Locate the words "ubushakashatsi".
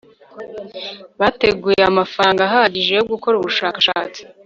3.37-4.21